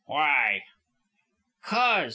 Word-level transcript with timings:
"Why?" 0.05 0.63
"Cos. 1.61 2.09